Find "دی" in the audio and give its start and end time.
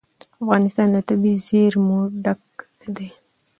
2.95-3.09